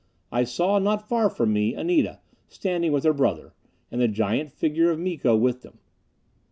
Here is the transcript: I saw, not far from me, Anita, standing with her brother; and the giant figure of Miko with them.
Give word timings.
I 0.31 0.45
saw, 0.45 0.79
not 0.79 1.07
far 1.07 1.29
from 1.29 1.53
me, 1.53 1.75
Anita, 1.75 2.21
standing 2.47 2.91
with 2.91 3.03
her 3.03 3.13
brother; 3.13 3.53
and 3.91 4.01
the 4.01 4.07
giant 4.07 4.51
figure 4.51 4.89
of 4.89 4.97
Miko 4.97 5.35
with 5.37 5.61
them. 5.61 5.77